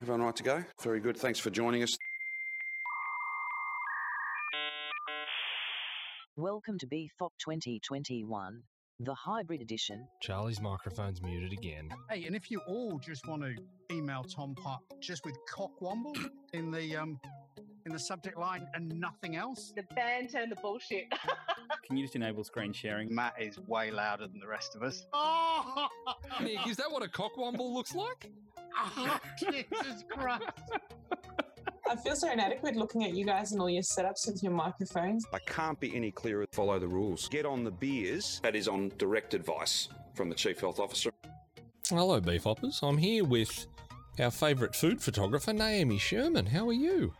[0.00, 0.64] Everyone right to go?
[0.80, 1.16] Very good.
[1.16, 1.96] Thanks for joining us.
[6.36, 8.62] Welcome to BFOP 2021,
[9.00, 10.06] the hybrid edition.
[10.22, 11.88] Charlie's microphone's muted again.
[12.08, 13.56] Hey, and if you all just want to
[13.92, 16.16] email Tom Putt just with cockwomble
[16.52, 17.18] in the um
[17.84, 21.06] in the subject line and nothing else, the banter and the bullshit.
[21.88, 23.12] Can you just enable screen sharing?
[23.12, 25.04] Matt is way louder than the rest of us.
[25.12, 25.88] oh,
[26.40, 28.30] Nick, is that what a cockwomble looks like?
[29.38, 30.44] Jesus Christ!
[31.90, 35.24] I feel so inadequate looking at you guys and all your setups with your microphones.
[35.32, 36.46] I can't be any clearer.
[36.52, 37.28] Follow the rules.
[37.28, 38.40] Get on the beers.
[38.42, 41.10] That is on direct advice from the Chief Health Officer.
[41.88, 42.80] Hello, beef hoppers.
[42.82, 43.66] I'm here with
[44.20, 46.46] our favourite food photographer, Naomi Sherman.
[46.46, 47.14] How are you?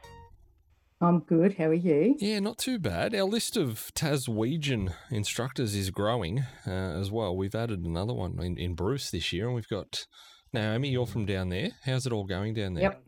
[1.01, 1.57] I'm good.
[1.57, 2.17] How are you?
[2.19, 3.15] Yeah, not too bad.
[3.15, 7.37] Our list of Taswegian instructors is growing uh, as well.
[7.37, 10.07] We've added another one in, in Bruce this year, and we've got
[10.53, 10.89] Naomi.
[10.89, 11.71] You're from down there.
[11.85, 12.85] How's it all going down there?
[12.85, 13.03] Yep.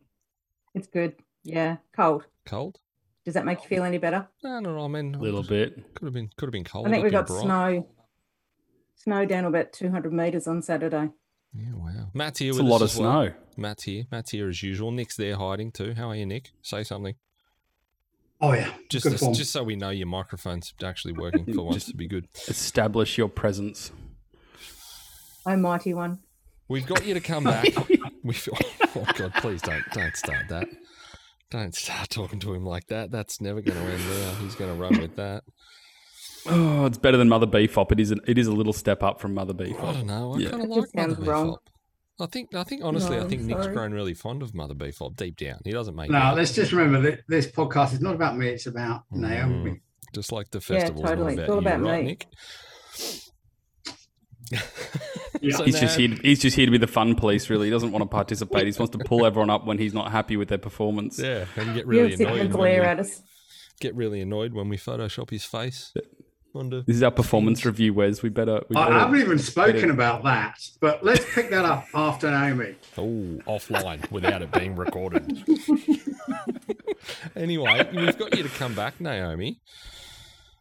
[0.75, 1.15] It's good.
[1.43, 1.77] Yeah.
[1.95, 2.27] Cold.
[2.47, 2.79] Cold?
[3.25, 4.29] Does that make you feel any better?
[4.43, 4.85] No, no, no.
[4.85, 5.95] I mean, A little bit.
[5.95, 6.87] Could have been, could have been cold.
[6.87, 7.43] I think we in got Bright.
[7.43, 7.89] snow.
[8.97, 11.11] Snow down about 200 metres on Saturday.
[11.55, 12.11] Yeah, wow.
[12.15, 13.11] Matt's here It's with a lot of as well.
[13.27, 13.35] snow.
[13.57, 14.05] Matt's here.
[14.11, 14.91] Matt's here as usual.
[14.91, 15.95] Nick's there hiding too.
[15.95, 16.51] How are you, Nick?
[16.63, 17.15] Say something.
[18.43, 19.35] Oh yeah, Just good to- form.
[19.35, 22.27] just so we know your microphone's actually working for once Just- to be good.
[22.49, 23.91] Establish your presence.
[25.45, 26.21] Oh, mighty one.
[26.71, 27.67] We've got you to come back.
[28.25, 28.57] we feel,
[28.97, 30.69] oh god, please don't don't start that.
[31.51, 33.11] Don't start talking to him like that.
[33.11, 34.35] That's never going to end there.
[34.37, 35.43] He's going to run with that.
[36.47, 37.91] Oh, it's better than Mother Beefop.
[37.91, 38.13] It is.
[38.13, 39.83] A, it is a little step up from Mother Beefop.
[39.83, 40.35] I don't know.
[40.35, 40.51] I Yeah.
[40.51, 41.49] kind of like Mother sounds wrong.
[41.51, 41.59] Beefop.
[42.21, 42.55] I think.
[42.55, 45.59] I think honestly, I No, think Nick's grown really fond of Mother Beefop deep down.
[45.65, 46.09] He doesn't make.
[46.11, 46.37] No, out.
[46.37, 49.71] let's just remember that this podcast is not about me; it's about Naomi.
[49.73, 49.81] Mm,
[50.15, 51.35] just like the Yeah, festival's totally.
[51.35, 52.11] not It's about all you, about right, me.
[52.11, 52.27] Nick?
[55.41, 55.57] Yeah.
[55.57, 56.09] So He's now- just here.
[56.23, 57.49] He's just here to be the fun police.
[57.51, 58.65] Really, he doesn't want to participate.
[58.65, 61.19] He just wants to pull everyone up when he's not happy with their performance.
[61.19, 62.53] Yeah, and get really don't sit there and annoyed.
[62.53, 63.23] When glare we, at us.
[63.81, 65.93] get really annoyed when we Photoshop his face
[66.55, 66.83] onto.
[66.83, 68.23] This is our performance review, Wes.
[68.23, 68.61] We better.
[68.69, 72.75] We I haven't even spoken Better- about that, but let's pick that up after Naomi.
[72.99, 75.43] Oh, offline without it being recorded.
[77.37, 79.61] anyway, we've got you to come back, Naomi.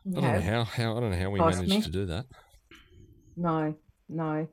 [0.07, 1.81] I don't know how, how I don't know how we Ask managed me.
[1.81, 2.25] to do that.
[3.35, 3.75] No,
[4.07, 4.47] no.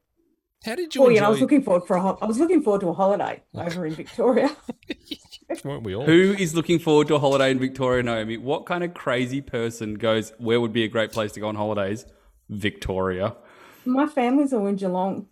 [0.67, 1.21] How did you Oh, enjoy?
[1.21, 1.27] yeah.
[1.27, 3.87] I was looking forward for a ho- I was looking forward to a holiday over
[3.87, 4.55] in Victoria.
[5.65, 6.05] weren't we all?
[6.05, 8.37] Who is looking forward to a holiday in Victoria, Naomi?
[8.37, 10.33] What kind of crazy person goes?
[10.39, 12.05] Where would be a great place to go on holidays?
[12.51, 13.37] Victoria.
[13.85, 15.29] My family's all in Geelong.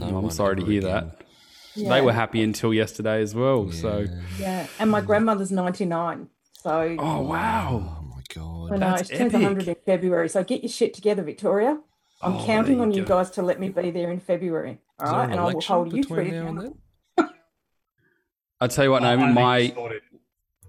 [0.00, 0.92] Oh, I'm sorry to hear again.
[1.08, 1.22] that.
[1.74, 1.88] Yeah.
[1.90, 3.70] They were happy until yesterday as well.
[3.72, 4.06] So,
[4.38, 6.28] Yeah, and my grandmother's 99.
[6.62, 8.70] So oh wow, Oh my I god!
[8.70, 9.42] know that's she turns epic.
[9.46, 10.28] 100 in February.
[10.28, 11.78] So get your shit together, Victoria.
[12.22, 13.16] I'm Oh, counting there on you you go.
[13.16, 14.78] guys to let me be there in February.
[14.98, 16.78] All Is there right, an and I will hold you between three now and accountable.
[18.60, 19.26] I tell you what, Naomi, I
[19.66, 20.00] think my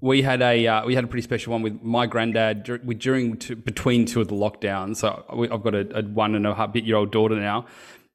[0.01, 2.95] we had a uh, we had a pretty special one with my granddad dur- we,
[2.95, 4.97] during two, between two of the lockdowns.
[4.97, 7.65] So we, I've got a, a one and a half bit year old daughter now,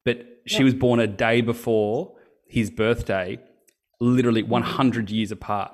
[0.05, 2.13] but she was born a day before
[2.47, 3.39] his birthday,
[3.99, 5.73] literally 100 years apart.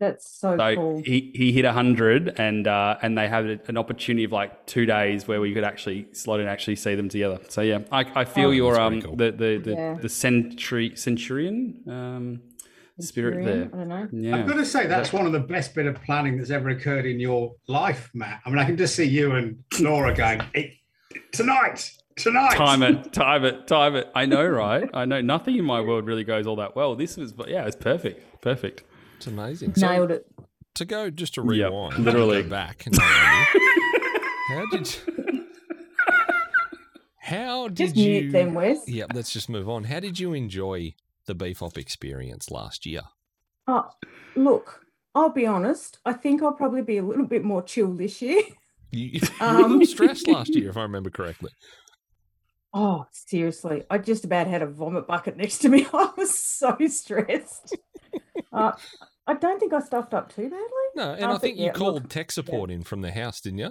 [0.00, 1.02] That's so, So cool.
[1.04, 5.26] he, he hit 100 and uh, and they had an opportunity of like two days
[5.26, 7.40] where we could actually slot and actually see them together.
[7.48, 9.16] So yeah, I, I feel Oh, your um cool.
[9.16, 9.94] the the the, Yeah.
[10.00, 12.40] the century centurion um
[13.00, 13.70] spirit there.
[13.72, 14.08] I don't know.
[14.12, 14.36] Yeah.
[14.36, 17.06] I've got to say that's one of the best bit of planning that's ever occurred
[17.06, 18.40] in your life, Matt.
[18.44, 20.80] I mean, I can just see you and Nora going "Hey,
[21.32, 22.54] tonight, tonight.
[22.56, 24.10] time it, time it, time it.
[24.14, 24.88] I know, right?
[24.94, 25.20] I know.
[25.20, 26.94] Nothing in my world really goes all that well.
[26.96, 28.82] This was, but yeah, it's perfect, perfect.
[29.18, 29.74] It's amazing.
[29.74, 30.26] So Nailed it.
[30.76, 32.42] to go just to Yep, rewind, literally.
[32.44, 32.84] go back.
[32.86, 33.00] Naomi,
[34.48, 34.96] how did?
[35.06, 35.44] You,
[37.16, 38.20] how did Just you?
[38.22, 38.88] mute them, Wes.
[38.88, 39.84] Yep, let's just move on.
[39.84, 40.94] How did you enjoy
[41.26, 43.02] the beef op experience last year?
[43.66, 43.90] Oh,
[44.34, 45.98] look, I'll be honest.
[46.06, 48.40] I think I'll probably be a little bit more chill this year.
[48.92, 51.50] You, you Um, little stressed last year, if I remember correctly.
[52.72, 53.82] Oh, seriously.
[53.90, 55.86] I just about had a vomit bucket next to me.
[55.92, 57.76] I was so stressed.
[58.52, 58.72] Uh,
[59.26, 60.66] I don't think I stuffed up too badly.
[60.96, 63.10] No, and I I, think- think you yeah, look, called tech support in from the
[63.10, 63.70] house, didn't you?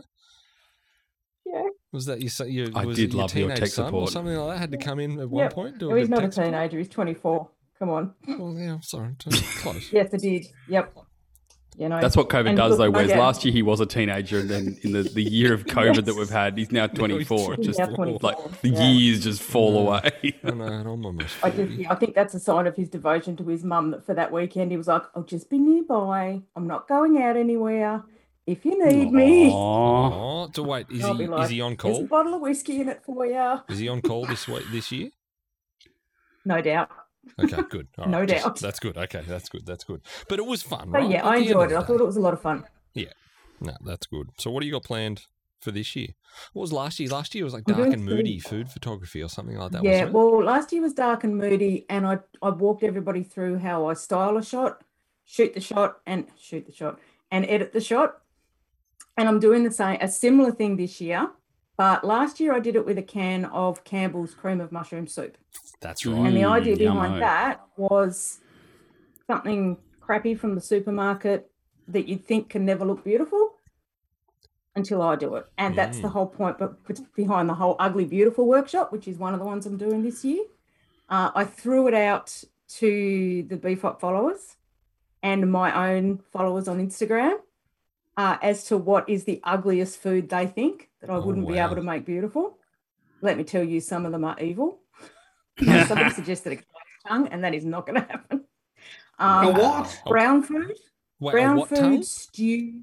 [1.45, 1.63] Yeah.
[1.93, 2.29] Was that you?
[2.29, 4.59] say- you I was did it your love your tech son or something like that?
[4.59, 5.53] Had to come in at one Yep.
[5.53, 5.77] point.
[5.77, 6.51] Do a he's not a tech support?
[6.53, 6.77] teenager.
[6.79, 7.49] He's 24.
[7.79, 8.13] Come on.
[8.27, 9.15] Well, yeah, I'm sorry,
[9.59, 9.91] close.
[9.93, 10.45] Yes, I did.
[10.67, 10.93] Yep.
[11.77, 12.85] You know, That's what COVID and does, look, though.
[12.91, 15.53] my Whereas dad- last year he was a teenager, and then in the, the year
[15.53, 17.55] of COVID that we've had, he's now 24.
[17.55, 18.89] he's just now 24, like the yeah.
[18.89, 19.79] years just fall Yeah.
[19.81, 20.35] away.
[20.43, 23.35] I know, I'm almost I, just, yeah, I think that's a sign of his devotion
[23.37, 26.41] to his mum that for that weekend he was like, I'll just be nearby.
[26.55, 28.03] I'm not going out anywhere.
[28.47, 29.55] If you need me, Aw.
[30.45, 31.91] Oh, so wait, is he like, is he on call?
[31.91, 33.59] there's a bottle of whiskey in it for you.
[33.69, 35.09] Is he on call this week this year?
[36.45, 36.89] No doubt.
[37.43, 37.87] Okay, good.
[37.97, 38.59] All No right, just- doubt.
[38.59, 38.97] That's good.
[38.97, 39.65] Okay, that's good.
[39.65, 40.01] That's good.
[40.29, 41.09] But it was fun, But right?
[41.11, 41.75] yeah, At I enjoyed it.
[41.77, 42.65] I thought it was a lot of fun.
[42.93, 43.13] Yeah.
[43.59, 44.29] No, that's good.
[44.37, 45.25] So, what do you got planned
[45.59, 46.09] for this year?
[46.53, 47.09] What was last year?
[47.09, 49.83] Last year was like dark and moody food photography or something like that.
[49.83, 53.87] yeah, well, last year was dark and moody, and I I walked everybody through how
[53.87, 54.83] I style a shot,
[55.25, 56.99] shoot the shot, and shoot the shot,
[57.31, 58.19] and edit the shot.
[59.17, 61.31] And I'm doing the same, a similar thing this year.
[61.77, 65.37] But last year I did it with a can of Campbell's cream of mushroom soup.
[65.79, 66.13] that's Mm.
[66.13, 66.27] right.
[66.27, 67.19] And the idea Mm, behind yummo.
[67.19, 68.39] that was
[69.27, 71.51] something crappy from the supermarket
[71.87, 73.51] that you'd think can never look beautiful
[74.75, 75.45] until I do it.
[75.57, 76.11] And that's the Mm.
[76.11, 76.83] whole point but
[77.15, 80.23] behind the whole ugly beautiful workshop, which is one of the ones I'm doing this
[80.25, 80.43] year.
[81.09, 82.43] Uh, I threw it out
[82.79, 84.57] to the BFOP followers
[85.23, 87.37] and my own followers on Instagram
[88.17, 91.55] uh, as to what is the ugliest food they think that I Oh, wouldn't be
[91.55, 91.65] wow.
[91.65, 92.57] able to make beautiful.
[93.21, 94.79] Let me tell you, some of them are evil.
[95.63, 96.65] Somebody suggested a cow's
[97.07, 98.43] tongue, and that is not going to happen.
[99.19, 100.01] Um, A what?
[100.07, 100.75] Brown food,
[101.19, 102.03] Wait, brown what food tongue?
[102.03, 102.81] stew.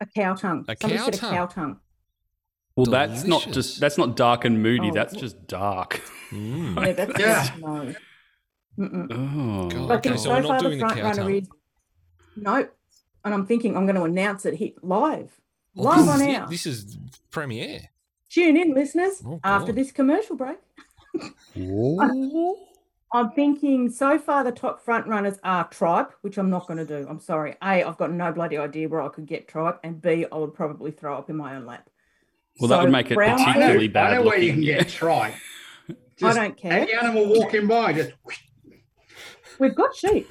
[0.00, 0.64] A cow tongue.
[0.66, 1.32] A Somebody cow said tongue?
[1.32, 1.80] a cow tongue.
[2.76, 4.88] Well, that's not just that's not dark and moody.
[4.90, 6.00] Oh, that's wh- just dark.
[6.32, 6.86] Mm.
[6.86, 7.54] Yeah, that's Yeah.
[7.58, 7.94] no.
[8.78, 9.12] Mm-mm.
[9.12, 11.34] Oh, God, But okay, so so we're not doing the cow tongue.
[11.34, 11.48] is
[12.36, 12.68] no,
[13.24, 15.38] and I'm thinking I'm going to announce it hit live,
[15.80, 16.30] Well, live this on is it.
[16.30, 16.46] air.
[16.48, 16.98] This is
[17.30, 17.80] premiere.
[18.28, 20.58] Tune in, listeners, Oh, after this commercial break.
[23.12, 26.84] I'm thinking so far the top front runners are tripe, which I'm not going to
[26.84, 27.06] do.
[27.08, 27.56] I'm sorry.
[27.60, 30.54] A, I've got no bloody idea where I could get tripe, and B, I would
[30.54, 31.90] probably throw up in my own lap.
[32.60, 34.52] Well, that would make it brown I know, particularly food, bad I know where you
[34.52, 35.34] can get tripe.
[36.22, 36.72] I don't care.
[36.72, 38.12] Any animal walking by, just
[39.58, 40.28] We've got sheep.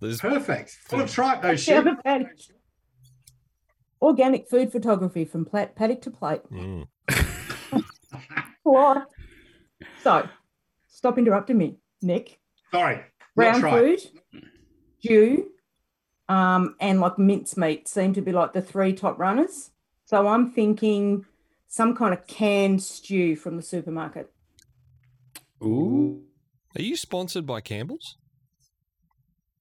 [0.00, 0.70] There's perfect.
[0.86, 1.84] Full of tripe, those sheep.
[4.12, 4.34] The paddock.
[4.38, 6.42] Organic food photography from plat- paddock to plate.
[6.50, 6.86] Mm.
[10.02, 10.28] So,
[10.88, 12.38] stop interrupting me, Nick.
[12.70, 12.96] Sorry.
[12.96, 13.04] not
[13.34, 14.00] Brown food,
[15.00, 15.50] stew,
[16.28, 19.70] um, and like mincemeat seem to be like the three top runners.
[20.04, 21.24] So I'm thinking
[21.68, 24.30] some kind of canned stew from the supermarket.
[25.62, 26.22] Ooh,
[26.76, 28.16] Are you sponsored by Campbell's?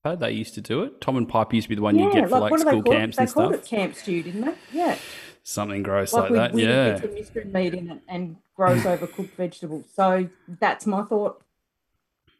[0.05, 0.99] I they used to do it.
[1.01, 2.83] Tom and Pipe used to be the one you yeah, get for like what school
[2.83, 3.19] call camps it?
[3.19, 3.65] They and called stuff.
[3.65, 4.53] it camp stew, didn't they?
[4.73, 4.97] Yeah.
[5.43, 6.53] Something gross like like, with, that.
[6.53, 6.91] with Yeah.
[6.93, 9.85] bits of mystery meat in it and grows overcooked vegetables.
[9.93, 11.41] So that's my thought.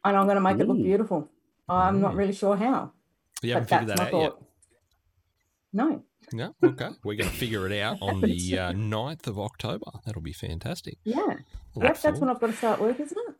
[0.04, 1.28] And I'm going to make it look beautiful.
[1.68, 2.16] I'm not Mm.
[2.18, 2.92] really sure how.
[3.42, 4.32] You but haven't figured that my out yet.
[5.72, 6.02] No.
[6.32, 6.54] No?
[6.62, 6.88] Okay.
[7.02, 9.86] We're going to figure it out on the uh, 9th of October.
[10.04, 10.98] That'll be fantastic.
[11.04, 11.16] Yeah.
[11.74, 12.30] Look Yep, that's when.
[12.30, 13.34] I've got to start work, isn't it?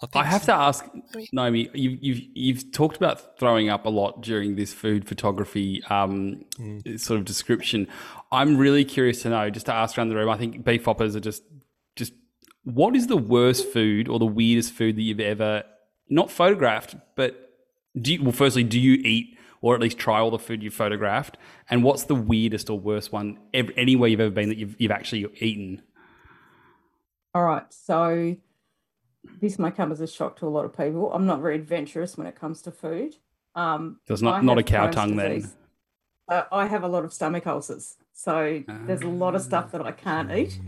[0.00, 0.52] I, I have so.
[0.52, 0.88] to ask,
[1.32, 6.44] Naomi, you've, you've, you've talked about throwing up a lot during this food photography um,
[6.96, 7.88] sort of description.
[8.30, 11.16] I'm really curious to know, just to ask around the room, I think beef hoppers
[11.16, 11.42] are just,
[11.96, 12.12] just
[12.62, 15.64] what is the worst food or the weirdest food that you've ever,
[16.08, 17.50] not photographed, but
[18.00, 20.74] do you, well, firstly, do you eat or at least try all the food you've
[20.74, 21.36] photographed?
[21.68, 24.92] And what's the weirdest or worst one ev- anywhere you've ever been that you've, you've
[24.92, 25.82] actually eaten?
[27.34, 27.64] All right.
[27.70, 28.36] So
[29.40, 31.12] this may come as a shock to a lot of people.
[31.12, 33.16] I'm not very adventurous when it comes to food.
[33.54, 35.50] Um, There's not, not a cow Crohn's tongue then.
[36.28, 37.96] Uh, I have a lot of stomach ulcers.
[38.12, 40.60] So there's a lot of stuff that I can't eat.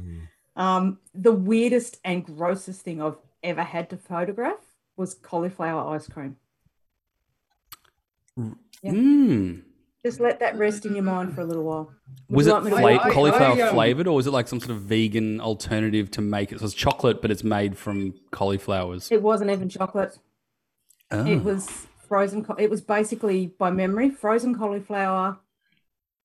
[0.56, 4.64] Um, the weirdest and grossest thing I've ever had to photograph
[4.96, 6.36] was cauliflower ice cream.
[8.36, 8.92] Yeah.
[8.92, 9.62] Mm.
[10.04, 11.92] Just let that rest in your mind for a little while.
[12.30, 14.48] Would Was it like to fla- I- cauliflower I, um, flavored, or was it like
[14.48, 16.60] some sort of vegan alternative to make it?
[16.60, 19.10] So it's chocolate, but it's made from cauliflowers.
[19.12, 20.18] It wasn't even chocolate.
[21.10, 21.26] Oh.
[21.26, 21.68] It was
[22.08, 22.46] frozen.
[22.58, 25.38] It was basically by memory frozen cauliflower,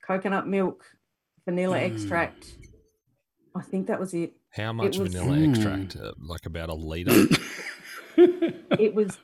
[0.07, 0.85] coconut milk,
[1.45, 1.91] vanilla Mm.
[1.93, 2.55] extract.
[3.55, 4.33] I think that was it.
[4.51, 5.49] How much was- vanilla Mm.
[5.49, 5.95] extract?
[5.97, 7.11] Uh, like about a litre?
[8.17, 9.17] It was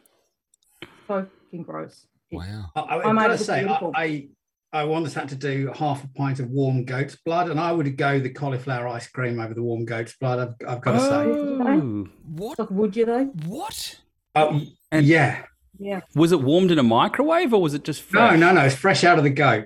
[0.81, 2.07] so fucking gross.
[2.31, 2.65] Wow.
[2.75, 3.91] I, I, I I've made got to it say, I.
[3.95, 4.27] I
[4.73, 7.97] I once had to do half a pint of warm goat's blood, and I would
[7.97, 10.39] go the cauliflower ice cream over the warm goat's blood.
[10.39, 11.07] I've, I've got to say.
[11.09, 11.61] Oh.
[11.67, 12.07] oh.
[12.25, 12.57] What?
[12.59, 13.25] Like, would you though?
[13.45, 13.99] What?
[14.35, 14.61] Oh,
[14.91, 15.45] And- yeah.
[15.79, 16.01] Yeah.
[16.15, 18.39] Was it warmed in a microwave, or was it just No, fresh?
[18.39, 18.61] no, no.
[18.61, 19.65] It's fresh out of the goat.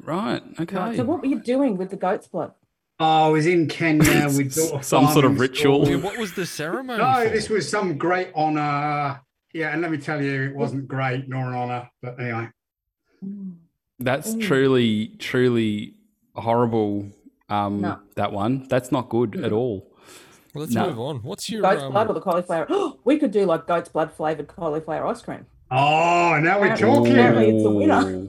[0.00, 0.42] Right.
[0.60, 0.76] Okay.
[0.76, 2.52] Right, So what were you doing with the goat's blood?
[2.98, 4.52] Oh, I was in Kenya with
[4.82, 5.84] Some sort of ritual.
[5.84, 5.96] school.
[5.98, 6.98] Yeah, what was the ceremony?
[6.98, 7.28] No, for?
[7.30, 9.20] this was some great honor.
[9.54, 11.90] Yeah, and let me tell you, it wasn't great nor an honor.
[12.02, 12.48] But anyway,
[13.24, 13.54] mm.
[13.98, 14.42] That's Mm.
[14.42, 15.94] truly, truly
[16.34, 17.06] horrible.
[17.48, 17.98] Um, No.
[18.16, 18.66] That one.
[18.68, 19.86] That's not good at all.
[20.54, 20.88] Well, let's No.
[20.88, 21.16] move on.
[21.18, 22.66] What's your Goat's um, blood or the cauliflower?
[23.04, 25.46] we could do like goat's blood flavored cauliflower ice cream.
[25.70, 27.12] oh, now we're talking.
[27.12, 28.28] apparently it's a winner.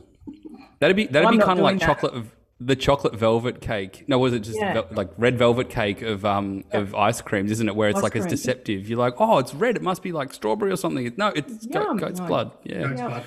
[0.80, 1.86] That'd be that'd I'm be kind of like that.
[1.86, 2.14] chocolate.
[2.14, 4.04] of the chocolate velvet cake.
[4.08, 4.74] No, was it just Yeah.
[4.74, 7.76] vel- like red velvet cake of um of ice creams, isn't it?
[7.76, 8.90] Where it's Ice like it's deceptive.
[8.90, 9.76] You're like, oh, it's red.
[9.76, 11.12] It must be like strawberry or something.
[11.18, 11.98] No, it's goat, Yum.
[11.98, 12.52] goat's blood.
[12.64, 12.82] Yeah.
[12.88, 13.08] Goat's Yeah.
[13.08, 13.24] blood.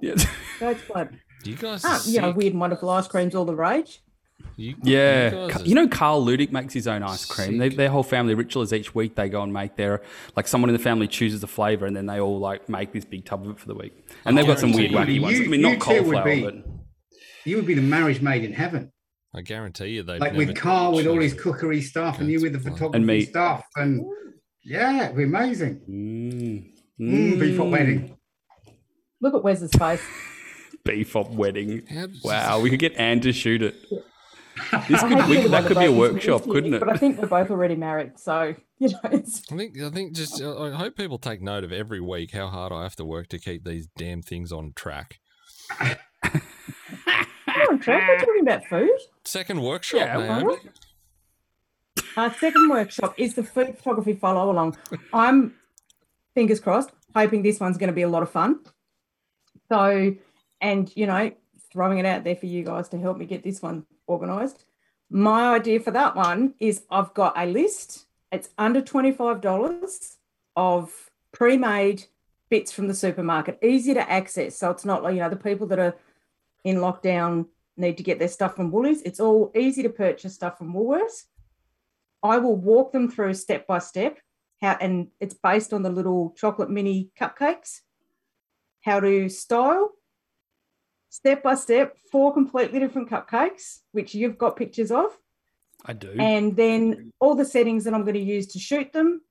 [0.00, 0.14] yeah.
[0.60, 1.08] Goat's blood.
[1.48, 1.82] Do you guys?
[1.84, 2.36] Ah, you know, sick?
[2.36, 4.00] weird and wonderful ice creams, all the rage.
[4.56, 7.56] You, Yeah, you you know Carl Ludick makes his own ice cream.
[7.58, 10.02] They, their whole family ritual is each week they go and make their
[10.36, 13.04] like someone in the family chooses a flavor and then they all like make this
[13.04, 13.94] big tub of it for the week.
[14.26, 15.40] And they've got some weird wacky you- ones.
[15.40, 16.54] I mean, not two would cauliflower, be- but
[17.44, 18.92] You would be the marriage made in heaven.
[19.34, 22.52] I guarantee you they like with Carl with all his cookery stuff and you with
[22.52, 23.24] the photography And me.
[23.24, 23.64] stuff.
[23.76, 24.04] And
[24.64, 25.80] yeah, it'd be amazing.
[25.88, 28.16] mm, Mm, beef hot wedding.
[29.20, 30.02] Look at Wes's face.
[30.88, 31.82] Beef up wedding.
[32.24, 33.76] Wow, we could get Anne to shoot it.
[34.88, 36.80] This could, we, that could be a motivate you to workshop, couldn't it?
[36.80, 38.98] But I think we're both already married, so you know.
[39.04, 42.32] It's, I think I think just uh, I hope people take note of every week
[42.32, 45.20] how hard I have to work to keep these damn things on track.
[45.80, 48.90] On, Trev, we're talking about food.
[49.24, 50.56] Second workshop, Yeah, Naomi.
[52.16, 54.76] Our second workshop is the food photography follow along.
[55.12, 55.54] I'm
[56.34, 58.58] fingers crossed, hoping this one's going to be a lot of fun.
[59.70, 60.14] So,
[60.60, 61.32] and you know,
[61.72, 64.64] throwing it out there for you guys to help me get this one organized.
[65.10, 68.06] My idea for that one is I've got a list.
[68.30, 70.16] It's under $25
[70.56, 72.04] of pre made
[72.50, 74.56] bits from the supermarket, easy to access.
[74.56, 75.96] So it's not like, you know, the people that are
[76.64, 77.46] in lockdown
[77.76, 79.02] need to get their stuff from Woolies.
[79.02, 81.24] It's all easy to purchase stuff from Woolworths.
[82.22, 84.18] I will walk them through step by step
[84.60, 87.80] how, and it's based on the little chocolate mini cupcakes,
[88.82, 89.92] how to style
[91.18, 95.10] step by step, four completely different cupcakes, which you've got pictures of,
[95.84, 96.14] I do.
[96.18, 99.22] and then all the settings that I'm going to use to shoot them,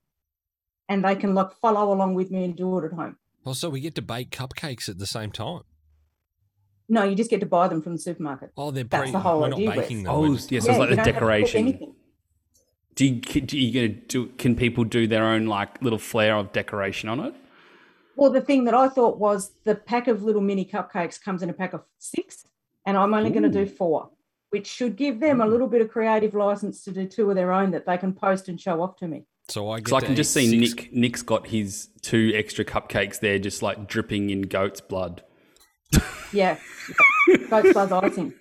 [0.90, 3.16] and they can like follow along with me and do it at home.
[3.46, 5.62] Also, we get to bake cupcakes at the same time.
[6.90, 8.52] No, you just get to buy them from the supermarket.
[8.58, 10.14] Oh, they're That's the whole we're not idea, baking them.
[10.14, 11.94] oh, we're yeah, so it's like the don't have to cook decoration.
[12.96, 14.28] Do you, do you gonna do?
[14.38, 17.34] Can people do their own like little flair of decoration on it?
[18.18, 21.52] Well, the thing that I thought was the pack of little mini cupcakes comes in
[21.52, 22.48] a pack of six,
[22.88, 24.10] and I'm only going to do four,
[24.50, 25.52] which should give them a mm.
[25.52, 28.50] little bit of creative license to do two of their own that they can post
[28.50, 29.26] and show off to me.
[29.50, 29.86] So I get.
[29.86, 30.94] Because I can just see six- Nick.
[30.94, 35.22] Nick's got his two extra cupcakes there, just like dripping in goat's blood.
[36.34, 36.58] Yeah,
[37.50, 38.34] goat's blood icing.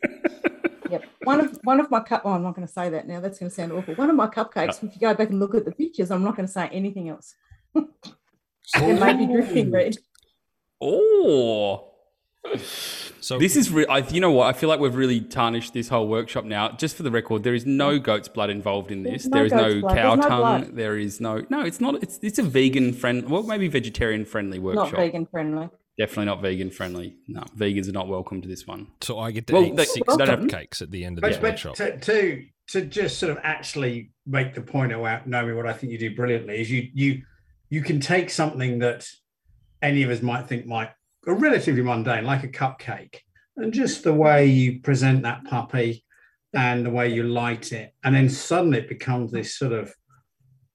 [0.90, 1.04] Yep.
[1.25, 2.23] One of one of my cup.
[2.25, 3.21] Oh, I'm not going to say that now.
[3.21, 3.95] That's going to sound awful.
[3.97, 4.83] One of my cupcakes.
[4.83, 7.11] If you go back and look at the pictures, I'm not going to say anything
[7.11, 7.35] else.
[8.75, 9.96] It may be dripping red.
[10.80, 11.92] Oh,
[13.20, 13.87] So this is real.
[14.11, 14.46] You know what?
[14.46, 16.70] I feel like we've really tarnished this whole workshop now.
[16.73, 19.26] Just for the record, there is no goat's blood involved in this.
[19.30, 19.96] There's no There is no blood.
[19.96, 20.61] cow no tongue.
[20.62, 20.76] blood.
[20.76, 21.44] There is no.
[21.49, 22.02] No, it's not.
[22.02, 23.28] It's it's a vegan friend.
[23.28, 24.92] Well, maybe vegetarian friendly workshop.
[24.92, 25.68] Not vegan friendly.
[25.99, 27.16] Definitely not vegan friendly.
[27.26, 28.88] No, vegans are not welcome to this one.
[29.00, 30.49] so I get to Well, eat they- six welcome.
[30.49, 31.76] cupcakes at the end of this But, but workshop.
[31.76, 35.92] to, to to just sort of actually make the point out, Naomi, what I think
[35.92, 37.23] you do brilliantly is you you
[37.70, 39.06] you can take something that
[39.82, 40.90] any of us might think might
[41.26, 43.18] a relatively mundane, like a cupcake,
[43.56, 46.04] and just the way you present that puppy
[46.54, 49.92] and the way you light it, and then suddenly it becomes this sort of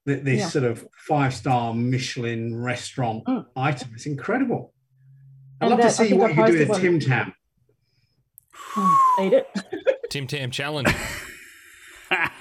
[0.05, 0.47] this Yeah.
[0.49, 3.45] sort of five star Michelin restaurant Mm.
[3.55, 3.91] item.
[3.93, 4.73] It's incredible.
[5.61, 6.99] I'd And love that- to see what you do with a Tim.
[6.99, 7.33] Tam.
[8.73, 9.47] Mm, Eat it.
[10.09, 10.89] Tim Tam challenge.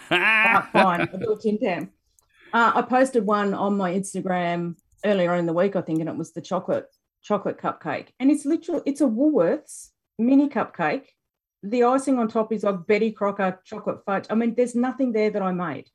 [0.09, 0.11] Fine.
[0.75, 1.91] I'll do a Tim Tam.
[2.53, 6.17] Uh, I posted one on my Instagram earlier in the week, I think, and it
[6.17, 6.87] was the chocolate
[7.23, 8.09] chocolate cupcake.
[8.19, 11.07] And it's literally it's a Woolworths mini cupcake.
[11.63, 14.27] The icing on top is like Betty Crocker chocolate fudge.
[14.31, 15.89] I mean, there's nothing there that I made.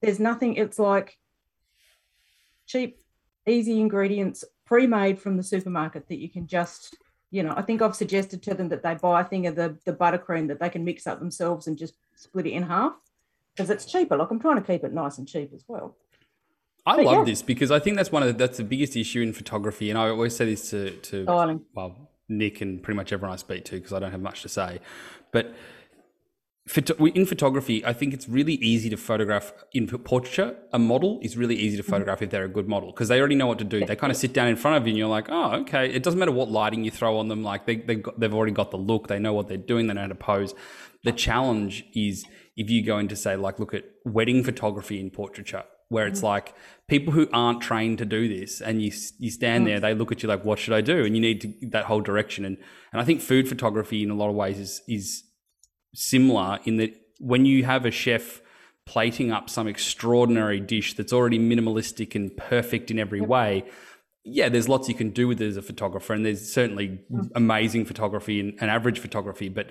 [0.00, 0.54] There's nothing.
[0.54, 1.16] It's like
[2.66, 3.00] cheap,
[3.46, 6.96] easy ingredients, pre-made from the supermarket that you can just,
[7.30, 7.52] you know.
[7.56, 10.48] I think I've suggested to them that they buy a thing of the the buttercream
[10.48, 12.94] that they can mix up themselves and just split it in half
[13.58, 14.16] because it's cheaper.
[14.16, 15.96] Like I'm trying to keep it nice and cheap as well.
[16.86, 17.24] I But love yeah.
[17.24, 19.98] this because I think that's one of the, that's the biggest issue in photography, and
[19.98, 21.62] I always say this to to Styling.
[21.74, 24.48] well Nick and pretty much everyone I speak to because I don't have much to
[24.48, 24.80] say,
[25.32, 25.52] but.
[26.76, 30.54] In photography, I think it's really easy to photograph in portraiture.
[30.72, 31.92] A model is really easy to mm-hmm.
[31.92, 33.86] photograph if they're a good model because they already know what to do.
[33.86, 35.90] They kind of sit down in front of you and you're like, oh, okay.
[35.90, 37.42] It doesn't matter what lighting you throw on them.
[37.42, 39.08] Like they, they've, got, they've already got the look.
[39.08, 39.86] They know what they're doing.
[39.86, 40.54] They know how to pose.
[41.04, 45.64] The challenge is if you go into say, like, look at wedding photography in portraiture,
[45.88, 46.26] where it's mm-hmm.
[46.26, 46.54] like
[46.86, 49.80] people who aren't trained to do this and you, you stand there, mm.
[49.80, 51.04] they look at you like, what should I do?
[51.04, 52.44] And you need to, that whole direction.
[52.44, 52.58] And,
[52.92, 55.22] and I think food photography in a lot of ways is, is,
[55.94, 58.40] similar in that when you have a chef
[58.86, 63.64] plating up some extraordinary dish that's already minimalistic and perfect in every way,
[64.24, 67.28] yeah, there's lots you can do with it as a photographer, and there's certainly mm.
[67.34, 69.68] amazing photography and, and average photography, but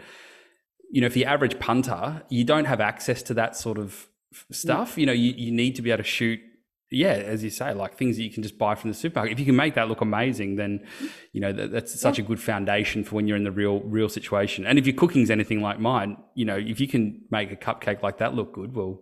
[0.89, 4.07] you know, for your average punter, you don't have access to that sort of
[4.51, 4.97] stuff.
[4.97, 6.39] You know, you, you need to be able to shoot.
[6.89, 9.33] Yeah, as you say, like things that you can just buy from the supermarket.
[9.33, 10.85] If you can make that look amazing, then
[11.33, 14.07] you know that, that's such a good foundation for when you're in the real real
[14.07, 14.65] situation.
[14.65, 18.01] And if your cooking's anything like mine, you know, if you can make a cupcake
[18.03, 19.01] like that look good, well,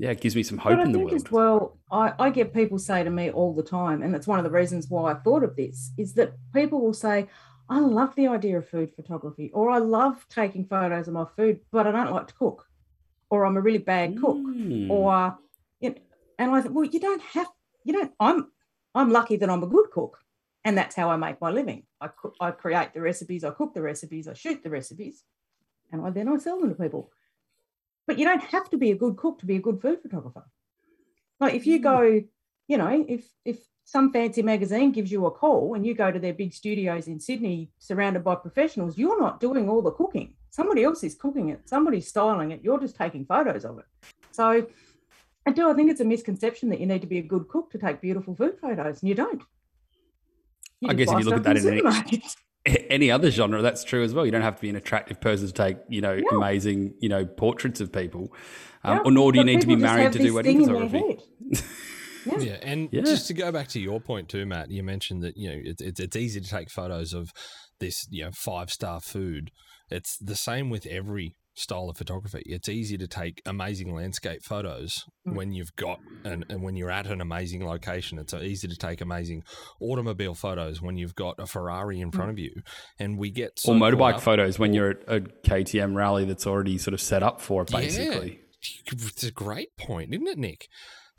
[0.00, 1.12] yeah, it gives me some hope in the think world.
[1.14, 4.38] as well, I, I get people say to me all the time, and that's one
[4.40, 7.28] of the reasons why I thought of this, is that people will say,
[7.68, 11.60] I love the idea of food photography, or I love taking photos of my food,
[11.70, 12.66] but I don't like to cook,
[13.28, 14.90] or I'm a really bad cook, Mm.
[14.90, 15.38] or
[15.80, 15.96] you know,
[16.40, 17.48] and I thought, well, you don't have,
[17.84, 18.12] you don't.
[18.18, 18.50] I'm,
[18.94, 20.16] I'm lucky that I'm a good cook,
[20.64, 21.84] and that's how I make my living.
[22.00, 25.22] I cook, I create the recipes, I cook the recipes, I shoot the recipes,
[25.92, 27.12] and I, then I sell them to people.
[28.06, 30.44] But you don't have to be a good cook to be a good food photographer.
[31.38, 31.82] Like if you mm.
[31.82, 32.22] go,
[32.68, 36.18] you know, if if some fancy magazine gives you a call and you go to
[36.18, 40.34] their big studios in Sydney surrounded by professionals, you're not doing all the cooking.
[40.48, 43.84] Somebody else is cooking it, somebody's styling it, you're just taking photos of it.
[44.32, 44.66] So
[45.46, 47.70] I do I think it's a misconception that you need to be a good cook
[47.72, 49.42] to take beautiful food photos, and you don't.
[50.80, 52.22] You I guess if you look at that in any-
[52.90, 55.46] any other genre that's true as well you don't have to be an attractive person
[55.46, 56.36] to take you know Yeah.
[56.36, 58.34] amazing you know portraits of people
[58.84, 60.68] um, Yeah, or nor do you but need to be married to do wedding thing
[60.68, 61.22] in their photography.
[62.26, 62.38] Yeah.
[62.38, 63.00] Yeah, and Yeah.
[63.00, 65.80] just to go back to your point too, Matt, you mentioned that you know it's
[65.80, 67.32] it's, it's easy to take photos of
[67.80, 69.50] this you know five star food.
[69.90, 72.42] It's the same with every style of photography.
[72.46, 75.34] It's easy to take amazing landscape photos Mm.
[75.36, 78.18] when you've got and and when you're at an amazing location.
[78.18, 79.42] It's easy to take amazing
[79.80, 82.52] automobile photos when you've got a Ferrari in front of you.
[82.98, 86.46] And we get so or motorbike up- photos when you're at a KTM rally that's
[86.46, 88.92] already sort of set up for it basically Yeah.
[88.92, 90.68] It's a great point, isn't it, Nick?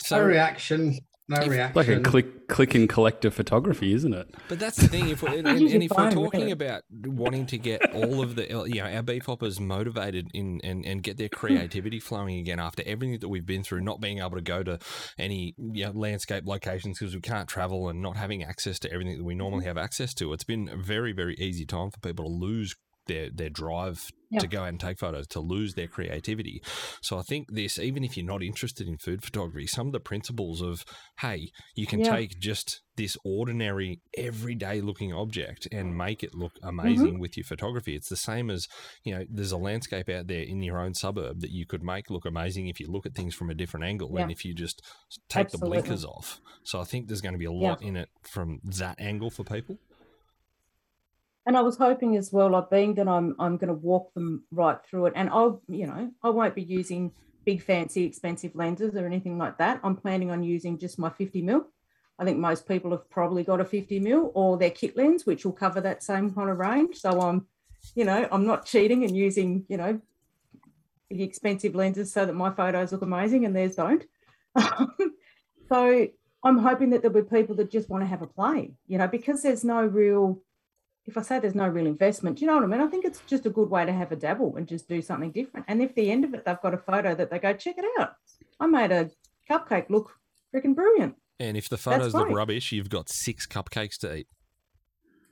[0.09, 0.97] no reaction.
[1.31, 1.75] No if- reaction.
[1.75, 5.09] like a click click and collector photography isn't it But that's the thing.
[5.09, 6.51] If we're, and, and, and your if we're talking really.
[6.51, 10.85] about wanting to get all of the, you know, our beef hoppers motivated in and,
[10.85, 11.39] and get their hmm.
[11.39, 14.79] creativity flowing again after everything that we've been through, not being able to go to
[15.17, 19.17] any you know, landscape locations because we can't travel and not having access to everything
[19.17, 22.25] that we normally have access to, it's been a very, very easy time for people
[22.25, 22.75] to lose
[23.07, 24.39] their their drive Yeah.
[24.39, 26.61] to go out and take photos, to lose their creativity.
[27.01, 29.99] So I think this, even if you're not interested in food photography, some of the
[29.99, 30.85] principles of
[31.19, 32.11] hey, you can Yeah.
[32.15, 36.67] take just this ordinary, everyday looking object and make it look Mm-hmm.
[36.69, 37.95] amazing with your photography.
[37.95, 38.67] It's the same as
[39.03, 42.09] you know, there's a landscape out there in your own suburb that you could make
[42.09, 44.81] look amazing if you look at things from a different angle and if you just
[45.29, 45.77] take Absolutely.
[45.77, 46.39] the blinkers off.
[46.63, 47.69] So I think there's going to be a Yeah.
[47.71, 49.77] lot in it from that angle for people.
[51.45, 54.43] And I was hoping as well, like being that I'm I'm going to walk them
[54.51, 57.11] right through it, and I'll you know I won't be using
[57.45, 59.79] big fancy expensive lenses or anything like that.
[59.83, 61.67] I'm planning on using just my 50 mil.
[62.19, 65.43] I think most people have probably got a 50 mil or their kit lens, which
[65.43, 66.97] will cover that same kind of range.
[66.97, 67.47] So I'm,
[67.95, 69.99] you know, I'm not cheating and using you know
[71.09, 74.03] big expensive lenses so that my photos look amazing and theirs don't.
[75.69, 76.07] so
[76.43, 79.07] I'm hoping that there'll be people that just want to have a play, you know,
[79.07, 80.41] because there's no real
[81.05, 82.81] if I say there's no real investment, do you know what I mean?
[82.81, 85.31] I think it's just a good way to have a dabble and just do something
[85.31, 85.65] different.
[85.67, 87.85] And if the end of it, they've got a photo that they go, check it
[87.99, 88.13] out.
[88.59, 89.09] I made a
[89.49, 90.11] cupcake look
[90.53, 91.15] freaking brilliant.
[91.39, 94.27] And if the photos look rubbish, you've got six cupcakes to eat.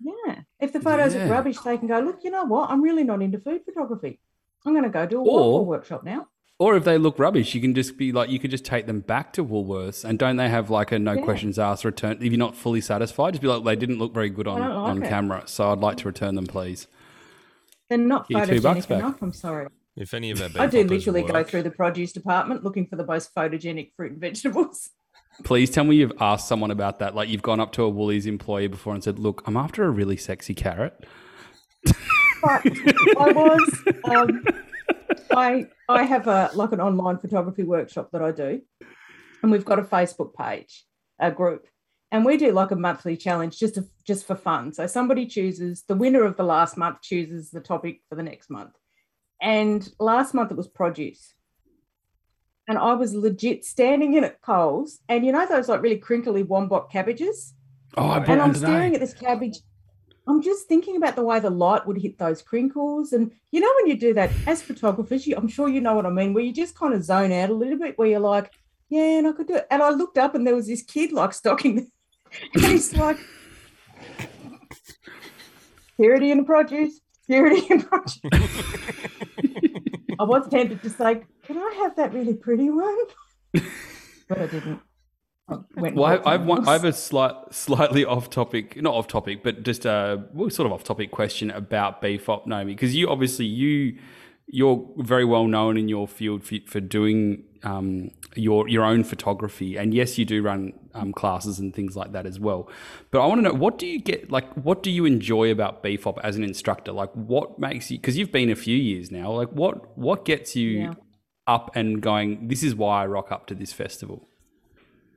[0.02, 0.42] Yeah.
[0.60, 1.28] If the photos Yeah.
[1.28, 2.70] are rubbish, they can go, look, you know what?
[2.72, 4.20] I'm really not into food photography.
[4.66, 6.28] I'm going to go do a Or- workshop now.
[6.60, 9.00] Or if they look rubbish you can just be like you could just take them
[9.00, 11.24] back to Woolworths and don't they have like a no Yeah.
[11.24, 14.30] questions asked return if you're not fully satisfied just be like they didn't look very
[14.30, 16.88] good on, like on it." camera so I'd like to return them please
[17.90, 19.00] They're not Get two bucks photogenic back.
[19.00, 19.22] enough.
[19.22, 19.68] I'm sorry.
[19.96, 22.96] If any of our I do hoppers literally go through the produce department looking for
[22.96, 24.92] the most photogenic fruit and vegetables.
[25.44, 27.16] Please tell me you've asked someone about that.
[27.16, 29.90] Like you've gone up to a Woolies employee before and said, "Look, I'm after a
[29.90, 31.06] really sexy carrot."
[31.86, 32.62] but
[33.18, 34.44] I was um,
[35.32, 38.62] I I have a like an online photography workshop that I do,
[39.42, 40.86] and we've got a Facebook page,
[41.20, 41.68] a group,
[42.12, 44.74] and we do like a monthly challenge just to, just for fun.
[44.74, 48.50] So somebody chooses the winner of the last month chooses the topic for the next
[48.50, 48.76] month,
[49.42, 51.34] and last month it was produce.
[52.68, 56.44] And I was legit standing in at Coles, and you know those like really crinkly
[56.44, 57.56] wombok cabbages?
[57.98, 59.58] Oh, I bought and I'm staring at this cabbage.
[60.30, 63.14] I'm just thinking about the way the light would hit those crinkles.
[63.14, 66.06] And you know, when you do that as photographers, you, I'm sure you know what
[66.06, 68.54] I mean, where you just kind of zone out a little bit, where you're like,
[68.90, 69.66] yeah, and I could do it.
[69.72, 71.90] And I looked up and there was this kid like stalking,
[72.54, 73.18] he's like,
[75.98, 78.20] purity in the produce, purity in produce.
[80.20, 82.98] I was tempted to say, can I have that really pretty one?
[83.54, 84.80] but I didn't.
[85.50, 89.44] I Well, I, I've one, I have a slight, slightly off topic, not off topic,
[89.44, 93.46] but just a well, sort of off topic question about Beefop Naomi, because you obviously
[93.46, 93.98] you
[94.52, 99.78] you're very well known in your field for, for doing um, your your own photography,
[99.78, 102.70] and yes, you do run um, classes and things like that as well.
[103.12, 105.84] But I want to know what do you get like what do you enjoy about
[105.84, 106.92] BFOP as an instructor?
[106.92, 109.32] Like what makes you because you've been a few years now.
[109.32, 110.94] Like what what gets you Yeah.
[111.48, 112.48] up and going?
[112.48, 114.29] This is why I rock up to this festival.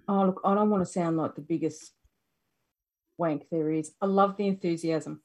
[0.09, 1.93] Oh, look, I don't want to sound like the biggest
[3.19, 3.93] wank there is.
[4.01, 5.23] I love the enthusiasm.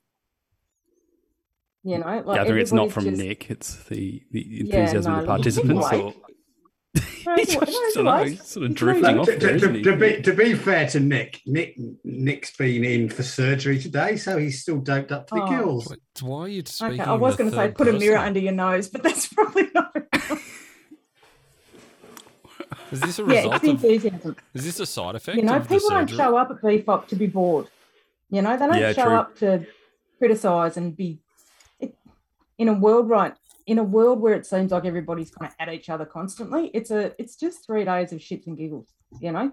[1.83, 3.49] You know, like Gather it's not from just- Nick.
[3.49, 5.81] It's the the Yeah, enthusiasm of the participants.
[5.83, 6.13] like- or
[7.25, 8.23] No, He's no, just- no, I don't know, no.
[8.25, 10.15] he's sort of drifting like- off To, there, to- isn't to- he?
[10.15, 14.61] be, to be fair to Nick, Nick Nick's been in for surgery today, so he's
[14.61, 15.49] still doped up to the Oh.
[15.49, 15.87] gills.
[15.89, 17.01] Wait, Why are you speaking?
[17.01, 19.27] Okay, I was going to say third put a mirror under your nose, but that's
[19.33, 19.95] probably not.
[22.91, 23.83] Is this a yeah, result it's the of?
[23.83, 24.35] enthusiasm.
[24.53, 25.37] Is this a side effect?
[25.37, 27.67] You know, of the people don't show up at BFOP to be bored.
[28.29, 29.13] You know, they don't Yeah, show true.
[29.13, 29.65] up to
[30.19, 31.19] criticize and be.
[31.79, 31.95] It,
[32.57, 33.33] in a world right
[33.65, 36.89] in a world where it seems like everybody's kind of at each other constantly, it's
[36.91, 38.87] a it's just three days of shits and giggles.
[39.19, 39.51] You know,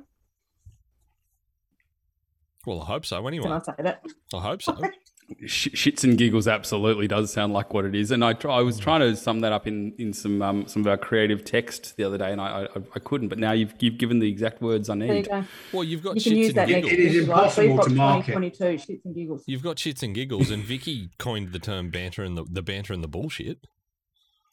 [2.67, 3.17] Well, I hope so.
[3.27, 4.05] Anyway, can Anyway, I say that?
[4.33, 4.75] I hope so.
[5.47, 8.63] Sh- shits and giggles absolutely does sound like what it is, and I try, I
[8.63, 11.97] was trying to sum that up in in some um, some of our creative text
[11.97, 14.61] the other day, and I, I I couldn't, but now you've you've given the exact
[14.63, 15.29] words I There you need.
[15.73, 16.93] Well, you've got You shits and giggles.
[16.93, 17.39] It is week, right?
[17.39, 18.27] impossible to market.
[18.35, 19.45] 2022, shits and giggles.
[19.47, 22.93] You've got shits and giggles, and Vicky coined the term banter and the, the banter
[22.93, 23.59] and the bullshit.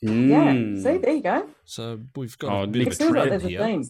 [0.02, 0.10] Yeah.
[0.54, 0.78] Mm.
[0.82, 1.48] See, there you go.
[1.65, 3.60] So we've got Oh, a bit of a feels like trend there's a here.
[3.63, 3.84] theme.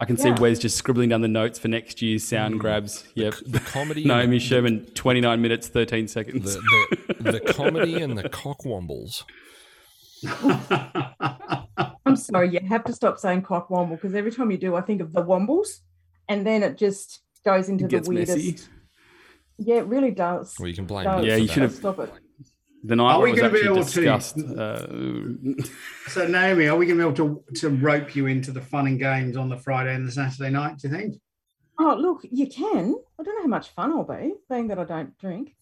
[0.00, 2.58] I can see Wes just scribbling down the notes for next year's sound mm.
[2.58, 3.04] grabs.
[3.14, 3.34] Yep.
[3.46, 6.54] The comedy, Naomi the, Sherman, twenty nine minutes thirteen seconds.
[6.54, 9.24] the, the, the comedy and the cockwombles.
[12.06, 14.80] I'm sorry, you have to stop saying cock womble because every time you do, I
[14.80, 15.80] think of the wombles,
[16.28, 18.36] and then it just goes into it the weirdest.
[18.36, 18.58] messy.
[19.58, 20.54] Yeah, it really does.
[20.58, 21.22] Well, you can blame Does.
[21.22, 22.12] me Yeah, for you should have- stop it.
[22.84, 24.38] The night Are we gonna be actually able to- discussed.
[24.38, 24.86] Uh,
[26.08, 28.86] so Naomi, are we going to be able to to rope you into the fun
[28.86, 30.78] and games on the Friday and the Saturday night?
[30.78, 31.20] Do you think?
[31.80, 32.94] Oh, look, you can.
[33.18, 35.54] I don't know how much fun I'll be, being that I don't drink.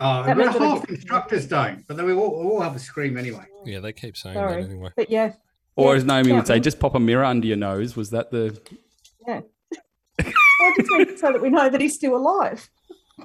[0.00, 2.74] Oh, That well, means half get- instructors don't, but then we all, we all have
[2.74, 3.44] a scream anyway.
[3.64, 4.90] Yeah, they keep saying Sorry, that anyway.
[4.96, 5.34] but yeah.
[5.76, 7.96] or yeah, as Naomi would say, just pop a mirror under your nose.
[7.96, 8.58] Was that the?
[9.26, 9.42] Yeah.
[10.20, 12.68] I just mean so that we know that he's still alive.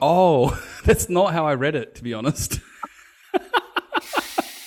[0.01, 2.59] Oh, that's not how I read it, to be honest.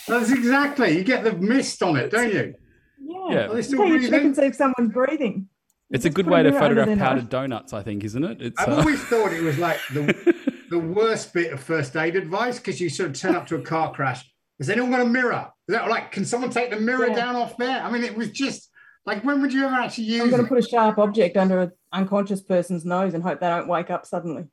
[0.09, 0.97] That's exactly.
[0.99, 2.55] You get the mist on it, don't you?
[3.01, 3.29] Yeah.
[3.31, 3.47] Yeah.
[3.47, 4.35] Are they still how you breathing?
[4.35, 5.49] check see if someone's breathing.
[5.88, 7.07] You It's a good way to photograph their nose.
[7.07, 8.43] powdered donuts, I think, isn't it?
[8.43, 10.35] It's I've uh, always thought it was like the
[10.71, 13.62] the worst bit of first aid advice because you sort of turn up to a
[13.62, 14.29] car crash.
[14.59, 15.49] Has anyone got a mirror?
[15.69, 17.14] Is that like, can someone take the mirror Yeah.
[17.14, 17.81] down off there?
[17.81, 18.69] I mean, it was just
[19.07, 21.61] like, when would you ever actually use I'm going to put a sharp object under
[21.61, 24.47] an unconscious person's nose and hope they don't wake up suddenly.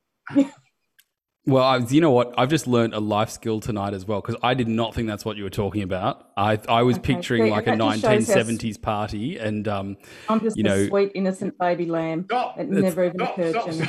[1.47, 2.33] Well, I, you know what?
[2.37, 5.23] I've just learned a life skill tonight as well because I did not think that's
[5.23, 6.29] what you were talking about.
[6.35, 9.37] I I was Okay, picturing see, like a that just shows how s- 1970s party,
[9.37, 12.25] and um, I'm just You a know- sweet, innocent baby lamb.
[12.25, 13.87] Stop, It never even stop, occurred stop, to me.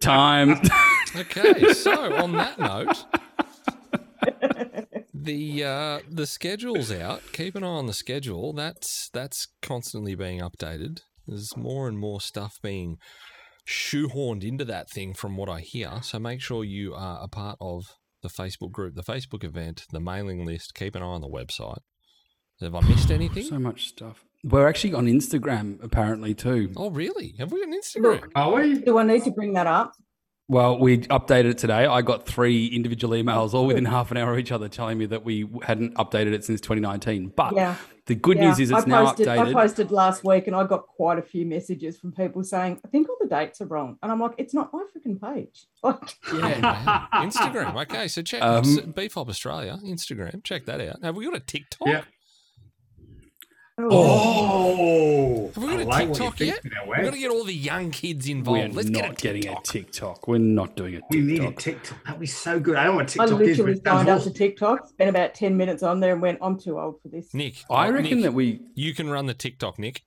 [0.00, 0.60] time.
[1.16, 3.04] Okay, so on that note,
[5.14, 7.22] the uh, the schedule's out.
[7.32, 8.52] Keep an eye on the schedule.
[8.52, 11.00] That's that's constantly being updated.
[11.26, 12.98] There's more and more stuff being
[13.68, 16.00] shoehorned into that thing from what I hear.
[16.02, 20.00] So make sure you are a part of the Facebook group, the Facebook event, the
[20.00, 20.74] mailing list.
[20.74, 21.78] Keep an eye on the website.
[22.60, 23.44] Have I missed anything?
[23.44, 24.24] so much stuff.
[24.44, 26.72] We're actually on Instagram apparently too.
[26.76, 27.34] Oh, really?
[27.38, 28.30] Have we got an Instagram?
[28.34, 28.78] Are we?
[28.80, 29.92] Do I need to bring that up?
[30.50, 31.84] Well, we updated it today.
[31.84, 35.04] I got three individual emails all within half an hour of each other telling me
[35.06, 37.32] that we hadn't updated it since 2019.
[37.36, 37.74] But Yeah.
[38.08, 40.64] The good Yeah, news is it's I now posted, I posted last week and I
[40.66, 43.96] got quite a few messages from people saying, I think all the dates are wrong.
[44.02, 45.66] And I'm like, it's not my freaking page.
[45.82, 47.06] Like, Yeah.
[47.14, 47.80] Instagram.
[47.82, 50.42] Okay, so check Um, Beefop Australia Instagram.
[50.42, 51.04] Check that out.
[51.04, 51.86] Have we got a TikTok?
[51.86, 52.02] Yeah.
[53.78, 56.56] Oh, Oh, Have we got I a like what you're TikTok yet?
[56.56, 56.60] Eh?
[56.64, 57.12] We've got Wes.
[57.12, 58.58] to get all the young kids involved.
[58.58, 58.76] We're involved.
[58.76, 59.64] Let's not get a getting TikTok.
[59.64, 60.28] a TikTok.
[60.28, 61.58] We're not doing a We need a TikTok.
[61.62, 62.04] TikTok.
[62.04, 62.76] That'd be so good.
[62.76, 64.32] I don't know what I TikTok is, but literally it sounds signed up to awesome.
[64.34, 67.32] TikTok, spent about 10 minutes on there and went, I'm too old for this.
[67.34, 70.02] Nick, I reckon Nick, that we you can run the TikTok, Nick.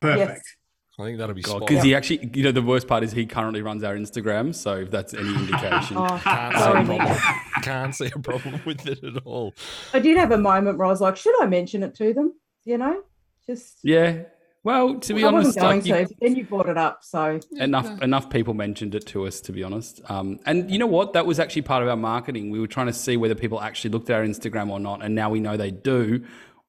[0.00, 0.56] Perfect.
[1.00, 1.86] I think that'll be spot because on.
[1.86, 4.54] he actually, you know, the worst part is he currently runs our Instagram.
[4.54, 7.16] So if that's any indication, Oh, Can't see, a problem.
[7.62, 9.54] Can't see a problem with it at all.
[9.94, 12.34] I did have a moment where I was like, should I mention it to them?
[12.64, 13.02] You know,
[13.46, 14.24] just yeah.
[14.62, 16.02] Well, to be I honest, wasn't going like, you- to.
[16.08, 19.52] But then you brought it up, so enough enough people mentioned it to us to
[19.52, 22.60] be honest um, and you know what that was actually part of our marketing we
[22.60, 25.30] were trying to see whether people actually looked at our instagram or not and now
[25.30, 26.22] we know they do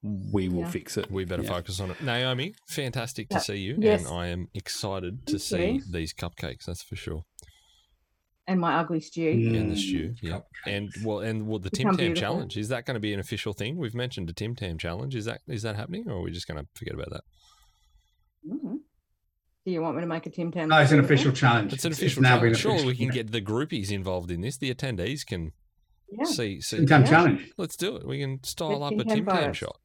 [0.03, 0.69] we will Yeah.
[0.71, 1.49] fix it We better Yeah.
[1.49, 2.01] focus on it.
[2.01, 4.03] Naomi, fantastic to see you, Yes.
[4.05, 5.91] and I am excited to Thank see you.
[5.91, 6.65] these cupcakes.
[6.65, 7.23] That's for sure.
[8.47, 9.29] and my ugly stew.
[9.29, 10.15] and the Mm, stew.
[10.21, 12.21] Yeah, and well, and well, the Tim Become Tam beautiful.
[12.21, 13.77] challenge is that going to be an official thing?
[13.77, 15.15] We've mentioned a Tim Tam challenge.
[15.15, 17.23] Is that is that happening, or are we just going to forget about that?
[18.45, 18.79] Mhm.
[19.65, 20.67] Do you want me to make a Tim Tam?
[20.69, 21.71] No, it's an official challenge.
[21.71, 22.81] It's an official now been challenge.
[22.81, 24.57] Surely we can get the groupies involved in this.
[24.57, 25.53] The attendees can
[26.11, 26.25] Yeah.
[26.25, 26.59] see.
[26.59, 27.09] see Tim Tam Yeah.
[27.09, 27.51] challenge.
[27.57, 28.05] Let's do it.
[28.07, 29.79] We can style Get up Tim a Tam Tim Tam shot.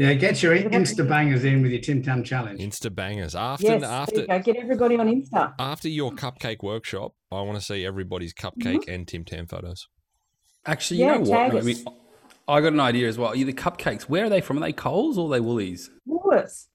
[0.00, 2.58] Yeah, get your Insta bangers in with your Tim Tam challenge.
[2.58, 4.52] Insta bangers after Yes, after there you go.
[4.52, 5.52] Get everybody on Insta.
[5.58, 7.12] after your cupcake workshop.
[7.30, 8.90] I want to see everybody's cupcake mm-hmm.
[8.90, 9.88] and Tim Tam photos.
[10.64, 11.54] Actually, you Yeah, know what?
[11.54, 11.84] I, mean,
[12.48, 13.32] I got an idea as well.
[13.32, 14.56] The cupcakes, where are they from?
[14.56, 15.90] Are they Coles or are they Woolies?
[16.08, 16.68] Woolworths.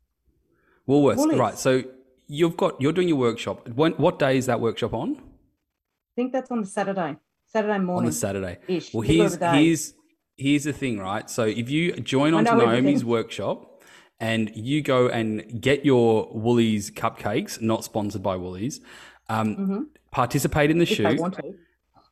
[0.88, 1.18] Woolworths.
[1.18, 1.40] Woolies.
[1.40, 1.58] Right.
[1.58, 1.84] So
[2.28, 3.68] you've got you're doing your workshop.
[3.70, 5.16] When, what day is that workshop on?
[5.16, 7.16] I think that's on the Saturday.
[7.48, 8.12] Saturday On morning.
[8.12, 8.60] the Saturday.
[8.68, 8.94] Ish.
[8.94, 9.94] Well, middle of here's here's
[10.38, 11.30] here's the thing, right?
[11.30, 13.08] So if you join onto Naomi's everything.
[13.08, 13.84] workshop
[14.20, 18.82] and you go and get your Woolies cupcakes, not sponsored by Woolies,
[19.30, 19.86] um, Mhm.
[20.12, 21.20] participate in the If shoot,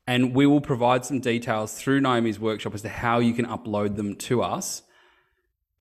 [0.05, 3.95] and we will provide some details through Naomi's workshop as to how you can upload
[3.95, 4.83] them to us.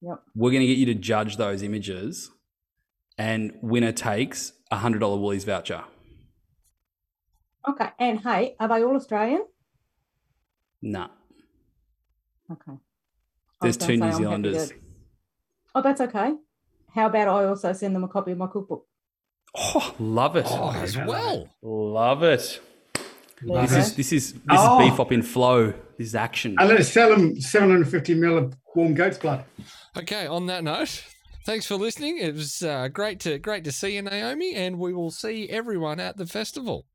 [0.01, 0.23] Yep.
[0.35, 2.31] We're going to get you to judge those images,
[3.19, 5.85] and winner takes a hundred dollar Woolies voucher.
[7.69, 7.91] Okay.
[7.99, 9.45] And hey, are they all Australian?
[10.81, 11.09] Nah,
[12.53, 12.79] Okay.
[13.61, 14.69] There's two New say I'm happy Zealanders.
[14.71, 14.75] to-
[15.75, 16.35] Oh, that's okay.
[16.95, 18.87] How about I also send them a copy of my cookbook?
[19.55, 20.47] Oh, love it!
[20.49, 21.49] Oh, as well.
[21.63, 22.61] Love it.
[22.95, 23.79] There you This go.
[23.79, 24.81] is this is this Oh.
[24.85, 25.73] is beef up in flow.
[25.99, 26.57] This is action.
[26.59, 29.45] And let's sell them 750 mil of warm goat's blood.
[29.97, 30.27] Okay.
[30.27, 31.05] On that note,
[31.45, 32.19] thanks for listening.
[32.19, 36.01] It was uh, great to great to see you, Naomi, and we will see everyone
[36.01, 36.87] at the festival.